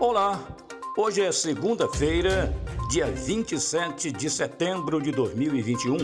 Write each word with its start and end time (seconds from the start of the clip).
Olá, 0.00 0.40
hoje 0.96 1.20
é 1.20 1.30
segunda-feira, 1.30 2.56
dia 2.88 3.04
27 3.04 4.10
de 4.10 4.30
setembro 4.30 4.98
de 4.98 5.12
2021. 5.12 5.98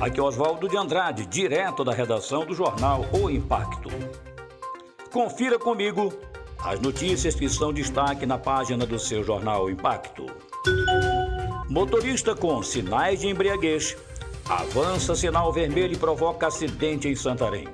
Aqui 0.00 0.18
é 0.18 0.22
Oswaldo 0.22 0.68
de 0.68 0.76
Andrade, 0.76 1.24
direto 1.24 1.84
da 1.84 1.92
redação 1.92 2.44
do 2.44 2.56
jornal 2.56 3.06
O 3.12 3.30
Impacto. 3.30 3.88
Confira 5.12 5.60
comigo 5.60 6.12
as 6.58 6.80
notícias 6.80 7.36
que 7.36 7.48
são 7.48 7.72
destaque 7.72 8.26
na 8.26 8.36
página 8.36 8.84
do 8.84 8.98
seu 8.98 9.22
jornal 9.22 9.66
o 9.66 9.70
Impacto. 9.70 10.26
Motorista 11.70 12.34
com 12.34 12.60
sinais 12.64 13.20
de 13.20 13.28
embriaguez 13.28 13.96
avança 14.48 15.14
sinal 15.14 15.52
vermelho 15.52 15.92
e 15.94 15.96
provoca 15.96 16.48
acidente 16.48 17.06
em 17.06 17.14
Santarém. 17.14 17.68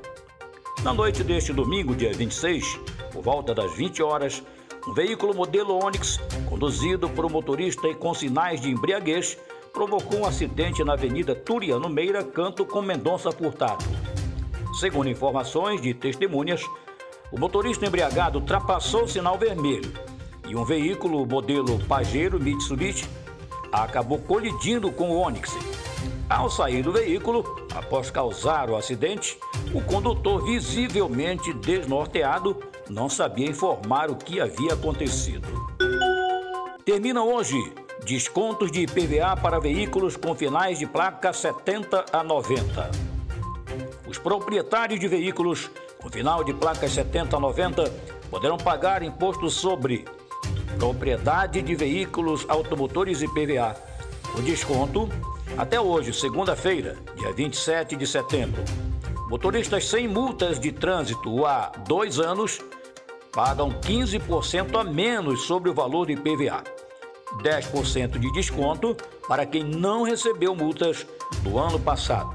Na 0.82 0.92
noite 0.92 1.24
deste 1.24 1.50
domingo, 1.50 1.94
dia 1.96 2.12
26, 2.12 2.78
por 3.10 3.22
volta 3.22 3.54
das 3.54 3.74
20 3.74 4.02
horas, 4.02 4.42
um 4.86 4.92
veículo 4.92 5.34
modelo 5.34 5.82
Onix, 5.82 6.20
conduzido 6.46 7.08
por 7.08 7.24
um 7.24 7.30
motorista 7.30 7.88
e 7.88 7.94
com 7.94 8.12
sinais 8.12 8.60
de 8.60 8.70
embriaguez, 8.70 9.38
provocou 9.72 10.20
um 10.20 10.26
acidente 10.26 10.84
na 10.84 10.92
Avenida 10.92 11.34
Turiano 11.34 11.88
Meira, 11.88 12.22
canto 12.22 12.64
com 12.64 12.82
Mendonça 12.82 13.32
Furtado. 13.32 13.84
Segundo 14.78 15.08
informações 15.08 15.80
de 15.80 15.94
testemunhas, 15.94 16.62
o 17.32 17.38
motorista 17.38 17.86
embriagado 17.86 18.38
ultrapassou 18.38 19.04
o 19.04 19.08
sinal 19.08 19.38
vermelho 19.38 19.92
e 20.46 20.54
um 20.54 20.64
veículo 20.64 21.26
modelo 21.26 21.78
Pajero 21.86 22.38
Mitsubishi 22.38 23.08
acabou 23.72 24.18
colidindo 24.18 24.92
com 24.92 25.10
o 25.10 25.18
Onix. 25.18 25.56
Ao 26.28 26.50
sair 26.50 26.82
do 26.82 26.92
veículo, 26.92 27.66
após 27.74 28.10
causar 28.10 28.70
o 28.70 28.76
acidente, 28.76 29.38
o 29.74 29.80
condutor, 29.80 30.44
visivelmente 30.44 31.52
desnorteado, 31.54 32.56
não 32.88 33.08
sabia 33.08 33.48
informar 33.48 34.10
o 34.10 34.16
que 34.16 34.40
havia 34.40 34.74
acontecido. 34.74 35.46
Termina 36.84 37.22
hoje 37.22 37.56
descontos 38.04 38.70
de 38.70 38.82
IPVA 38.82 39.36
para 39.36 39.58
veículos 39.58 40.16
com 40.16 40.34
finais 40.34 40.78
de 40.78 40.86
placa 40.86 41.32
70 41.32 42.04
a 42.12 42.22
90. 42.22 42.90
Os 44.06 44.18
proprietários 44.18 45.00
de 45.00 45.08
veículos 45.08 45.70
com 46.00 46.10
final 46.10 46.44
de 46.44 46.52
placas 46.52 46.92
70 46.92 47.36
a 47.36 47.40
90 47.40 47.90
poderão 48.30 48.58
pagar 48.58 49.02
imposto 49.02 49.48
sobre 49.48 50.04
propriedade 50.78 51.62
de 51.62 51.74
veículos 51.74 52.44
automotores 52.48 53.22
IPVA. 53.22 53.74
O 54.36 54.42
desconto 54.42 55.08
até 55.56 55.80
hoje, 55.80 56.12
segunda-feira, 56.12 56.96
dia 57.16 57.32
27 57.32 57.96
de 57.96 58.06
setembro. 58.06 58.62
Motoristas 59.30 59.88
sem 59.88 60.06
multas 60.06 60.60
de 60.60 60.70
trânsito 60.72 61.46
há 61.46 61.72
dois 61.86 62.18
anos 62.18 62.60
pagam 63.34 63.70
15% 63.70 64.78
a 64.78 64.84
menos 64.84 65.42
sobre 65.42 65.68
o 65.68 65.74
valor 65.74 66.06
do 66.06 66.12
IPVA. 66.12 66.62
10% 67.42 68.18
de 68.18 68.32
desconto 68.32 68.96
para 69.26 69.44
quem 69.44 69.64
não 69.64 70.04
recebeu 70.04 70.54
multas 70.54 71.04
do 71.42 71.58
ano 71.58 71.80
passado 71.80 72.32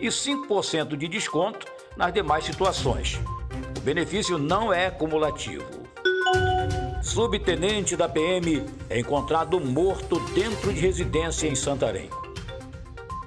e 0.00 0.08
5% 0.08 0.96
de 0.96 1.06
desconto 1.06 1.66
nas 1.96 2.12
demais 2.14 2.44
situações. 2.44 3.20
O 3.76 3.80
benefício 3.80 4.38
não 4.38 4.72
é 4.72 4.90
cumulativo. 4.90 5.66
Subtenente 7.02 7.96
da 7.96 8.08
PM 8.08 8.64
é 8.88 8.98
encontrado 8.98 9.60
morto 9.60 10.18
dentro 10.34 10.72
de 10.72 10.80
residência 10.80 11.46
em 11.46 11.54
Santarém. 11.54 12.08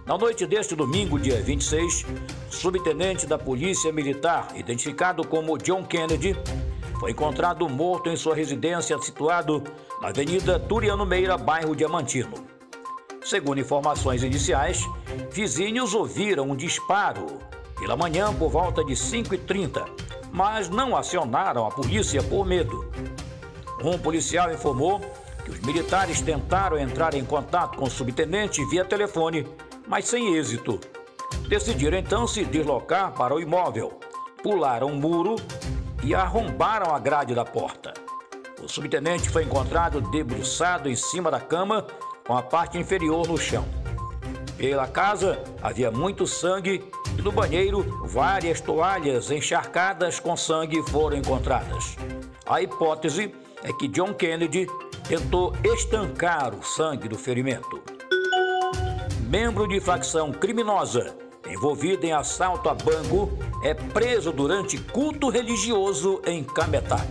Na 0.06 0.18
noite 0.18 0.46
deste 0.46 0.76
domingo, 0.76 1.20
dia 1.20 1.42
26, 1.42 2.06
subtenente 2.50 3.26
da 3.26 3.38
Polícia 3.38 3.94
Militar, 3.94 4.48
identificado 4.56 5.26
como 5.26 5.58
John 5.58 5.84
Kennedy, 5.84 6.36
foi 7.02 7.10
encontrado 7.10 7.68
morto 7.68 8.12
em 8.12 8.16
sua 8.16 8.36
residência 8.36 8.96
situado 9.02 9.64
na 10.00 10.10
Avenida 10.10 10.60
Turiano 10.60 11.04
Meira, 11.04 11.36
bairro 11.36 11.76
Diamantino. 11.76 12.36
Segundo 13.24 13.60
informações 13.60 14.22
iniciais, 14.22 14.88
vizinhos 15.32 15.96
ouviram 15.96 16.52
um 16.52 16.56
disparo 16.56 17.40
pela 17.80 17.98
manhã 17.98 18.32
por 18.32 18.52
volta 18.52 18.86
de 18.86 18.94
5h30, 18.94 19.84
mas 20.32 20.70
não 20.70 20.96
acionaram 20.96 21.66
a 21.66 21.72
polícia 21.72 22.22
por 22.22 22.46
medo. 22.46 22.88
Um 23.84 23.98
policial 23.98 24.54
informou 24.54 25.02
que 25.44 25.50
os 25.50 25.60
militares 25.62 26.22
tentaram 26.22 26.78
entrar 26.78 27.16
em 27.16 27.26
contato 27.26 27.80
com 27.80 27.86
o 27.86 27.90
subtenente 27.90 28.64
via 28.66 28.86
telefone 28.86 29.48
mas 29.88 30.06
sem 30.06 30.36
êxito. 30.36 30.80
Decidiram 31.50 31.98
então 31.98 32.28
se 32.28 32.46
deslocar 32.46 33.12
para 33.14 33.34
o 33.34 33.42
imóvel, 33.42 34.00
pularam 34.44 34.90
um 34.90 34.96
muro 34.96 35.36
e 36.04 36.16
arrombaram 36.16 36.94
a 36.94 37.00
grade 37.00 37.36
da 37.36 37.46
porta. 37.46 37.94
O 38.62 38.68
subtenente 38.68 39.30
foi 39.30 39.44
encontrado 39.44 40.02
debruçado 40.02 40.90
em 40.90 40.96
cima 40.96 41.32
da 41.32 41.40
cama, 41.40 41.86
com 42.26 42.38
a 42.38 42.44
parte 42.44 42.78
inferior 42.78 43.28
no 43.28 43.38
chão. 43.38 43.66
Pela 44.58 44.88
casa 44.88 45.44
havia 45.62 45.90
muito 45.90 46.28
sangue 46.28 46.84
e 47.18 47.22
no 47.22 47.32
banheiro 47.32 47.84
várias 48.06 48.62
toalhas 48.62 49.32
encharcadas 49.32 50.20
com 50.20 50.38
sangue 50.38 50.84
foram 50.90 51.18
encontradas. 51.18 51.96
A 52.46 52.62
hipótese 52.62 53.34
é 53.64 53.74
que 53.74 53.88
John 53.88 54.14
Kennedy 54.14 54.68
tentou 55.08 55.54
estancar 55.64 56.54
o 56.54 56.64
sangue 56.64 57.08
do 57.08 57.18
ferimento 57.18 57.82
membro 59.32 59.66
de 59.66 59.80
facção 59.80 60.30
criminosa 60.30 61.16
envolvida 61.62 62.08
em 62.08 62.12
assalto 62.12 62.70
a 62.70 62.74
banco 62.74 63.30
é 63.62 63.76
preso 63.76 64.32
durante 64.32 64.80
culto 64.80 65.30
religioso 65.30 66.20
em 66.26 66.44
Cametá. 66.44 67.06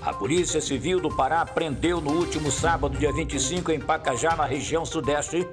A 0.00 0.14
Polícia 0.14 0.62
Civil 0.62 0.98
do 0.98 1.14
Pará 1.14 1.44
prendeu 1.44 2.00
no 2.00 2.10
último 2.10 2.50
sábado, 2.50 2.96
dia 2.96 3.12
25, 3.12 3.70
em 3.70 3.78
Pacajá, 3.78 4.34
na 4.34 4.46
região 4.46 4.86
sudeste, 4.86 5.46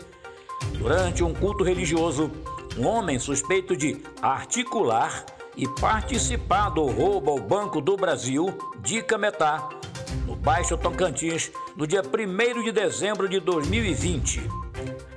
durante 0.77 1.21
um 1.21 1.33
culto 1.33 1.65
religioso, 1.65 2.31
um 2.77 2.87
homem 2.87 3.19
suspeito 3.19 3.75
de 3.75 4.01
articular 4.21 5.25
e 5.57 5.67
participar 5.67 6.69
do 6.69 6.85
roubo 6.85 7.31
ao 7.31 7.39
Banco 7.39 7.81
do 7.81 7.97
Brasil 7.97 8.57
de 8.79 9.01
Cametá, 9.03 9.67
no 10.25 10.33
Baixo 10.33 10.77
Tocantins, 10.77 11.51
no 11.75 11.85
dia 11.85 12.01
1 12.01 12.63
de 12.63 12.71
dezembro 12.71 13.27
de 13.27 13.41
2020. 13.41 14.64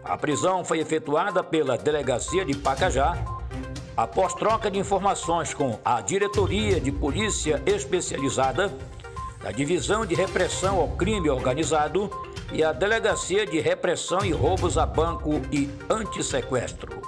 A 0.08 0.16
prisão 0.16 0.64
foi 0.64 0.78
efetuada 0.78 1.44
pela 1.44 1.76
Delegacia 1.76 2.42
de 2.42 2.56
Pacajá 2.56 3.18
após 3.94 4.32
troca 4.32 4.70
de 4.70 4.78
informações 4.78 5.52
com 5.52 5.78
a 5.84 6.00
Diretoria 6.00 6.80
de 6.80 6.90
Polícia 6.90 7.62
Especializada, 7.66 8.72
a 9.44 9.52
Divisão 9.52 10.06
de 10.06 10.14
Repressão 10.14 10.80
ao 10.80 10.88
Crime 10.90 11.28
Organizado 11.28 12.10
e 12.50 12.64
a 12.64 12.72
Delegacia 12.72 13.44
de 13.44 13.60
Repressão 13.60 14.24
e 14.24 14.32
Roubos 14.32 14.78
a 14.78 14.86
Banco 14.86 15.42
e 15.52 15.68
Antissequestro. 15.90 17.02